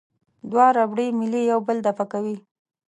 [0.51, 2.37] دوه ربړي میلې یو بل دفع کوي.